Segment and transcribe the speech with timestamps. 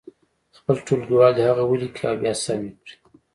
[0.57, 2.93] خپل ټولګیوال دې هغه ولیکي او بیا سم یې کړي.